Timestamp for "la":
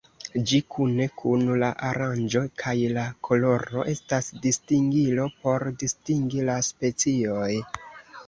1.63-1.67, 2.95-3.03, 6.51-6.57